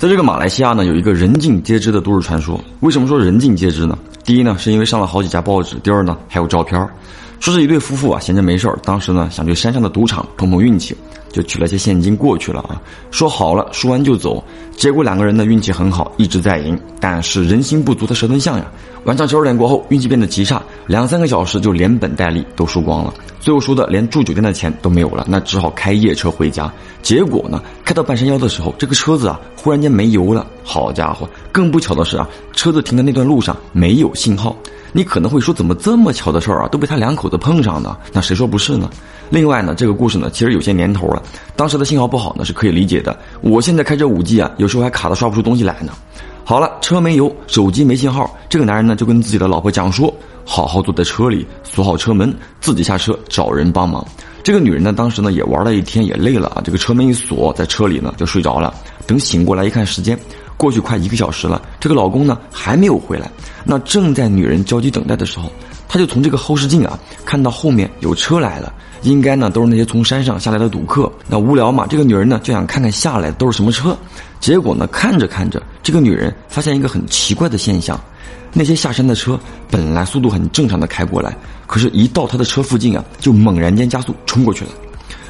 [0.00, 2.58] 在这个马来西亚呢，有一个人尽皆知的都市传说。
[2.80, 3.98] 为什么说人尽皆知呢？
[4.24, 6.88] 第一呢，是因为上了好几家报纸；第二呢，还有照片
[7.38, 10.96] 说是一对夫妇啊，闲着没事儿，当时呢想去山上的赌场碰碰运气，
[11.30, 12.80] 就取了些现金过去了啊。
[13.10, 14.42] 说好了输完就走，
[14.74, 16.78] 结果两个人呢运气很好，一直在赢。
[16.98, 18.64] 但是人心不足的蛇吞象呀，
[19.04, 26.70] 晚上十二点过后，运气变得极差，两三个小时就连本带利都输光了，最后输的连住酒店的钱都没有了，那只好开夜车回家。
[27.00, 30.46] 结果呢，开到半山腰的时候，这个车子啊忽然间没油了。
[30.64, 34.56] 好家伙，更不巧的是啊，车子停的那段路上没有信号。
[34.92, 37.96] 你可能会说，怎么这么巧的事儿啊，都被他两口子碰上呢？
[38.12, 38.90] 那谁说不是呢？
[39.28, 41.22] 另外呢，这个故事呢，其实有些年头了，
[41.54, 43.16] 当时的信号不好呢，是可以理解的。
[43.40, 45.92] 我现在开着五 G 啊，有时候还卡的刷不出东西来呢。
[46.44, 50.12] 好了，车没油，手机没信号，这个男人呢，就跟自己的老婆讲说，
[50.52, 54.04] 好好坐在车里，锁好车门，自己下车找人帮忙。
[54.42, 58.74] 这个女人呢，当时呢也玩了一天，也累了啊，这个车门一锁，在车里呢就睡着了。
[59.06, 60.18] 等醒过来一看时间。
[60.56, 63.30] 过去快一个小时了，这个老公呢还没有回来。
[63.64, 65.50] 那正在女人焦急等待的时候，
[65.88, 71.10] 她就从这个后视镜啊看到后面有车来了，应该呢都是那些从山上下来的赌客。
[71.28, 73.96] 那无聊嘛，这个女人呢就想看看下来都是什么车。
[74.40, 77.98] 结果呢看着看着，这个女人发现一个很奇怪的现象：
[78.52, 79.38] 那些下山的车
[79.70, 84.70] 本来速度很正常的开过来，可是一到他的车附近啊，就猛然间加速冲过去了。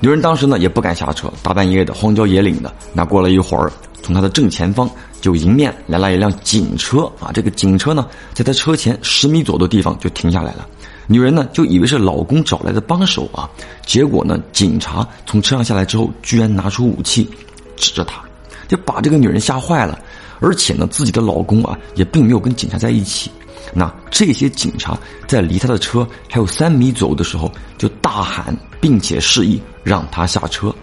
[0.00, 2.72] 女人当时呢也不敢下车，大半夜的荒郊野岭的。
[2.92, 4.90] 那过了一会儿，从他的正前方。
[5.18, 7.32] 就迎面来了一辆警车啊！
[7.32, 10.64] 这个警车呢，在他车前十米左右的地方就停下来了。
[11.08, 13.50] 女人呢，就以为是老公找来的帮手啊。
[13.84, 17.28] 结果呢，警察从车上下来之后，居然拿出武器，
[17.76, 18.22] 指着她，
[18.68, 19.98] 就把这个女人吓坏了。
[20.40, 23.30] 而且呢，自己的老公啊，也并没有跟警察在一起。
[23.74, 30.74] 那这些警察在离他的车还有三米左右的时候，就大喊并且示意让他下车。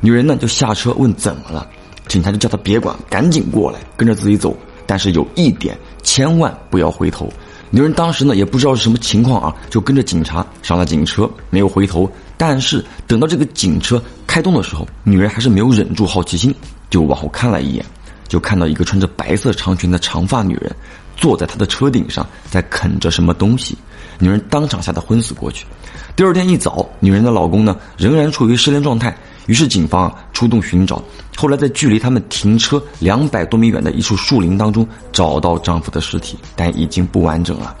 [0.00, 1.66] 女人呢，就下车问怎么了。
[2.08, 4.54] 警察就叫他别管，赶紧过来，跟着自己走。
[4.86, 7.32] 但是有一点，千万不要回头。
[7.70, 12.10] 女人当时呢也不知道是什么情况啊，就跟着警察上了警车，没有回头。
[12.36, 16.54] 但是等到这个警车开动的时候，女人还是没有忍住好奇心，
[16.90, 17.84] 就往后看了一眼，
[18.28, 20.74] 就看到一个穿着白色长裙的长发女人
[21.16, 23.76] 坐在她的车顶上，在啃着什么东西。
[24.18, 25.66] 女人当场吓得昏死过去。
[26.14, 29.16] 第二天一早，女人的老公呢仍然处于失联状态。
[29.46, 31.02] 于是警方啊出动寻找，
[31.36, 37.76] 后来在距离他们停车两百多米远的一处树林当中找到丈夫的尸体，但已经不完整了。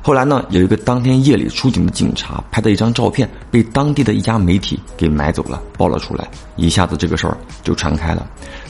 [0.00, 8.24] 后来呢，有一个当天夜里出警的警察拍的一张照片，被当地的一家媒体给买走了，爆了出来，一下子这个事儿就传开了。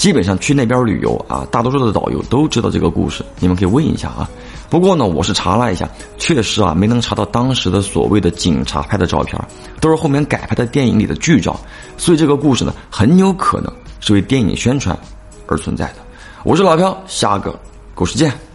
[0.00, 4.26] 基本上去那边旅游啊，大多数的导游都知道这个故事，你们可以问一下啊。
[4.70, 9.38] 不过呢，我是查了一下，确实啊，没能查到当时的所谓的警察拍的照片，
[9.78, 11.60] 都是后面改拍的电影里的剧照，
[11.98, 14.98] 所以这个故事呢，很有可能是为电影宣传
[15.46, 15.96] 而存在的。
[16.44, 17.54] 我是老飘，下个
[17.94, 18.49] 故事见。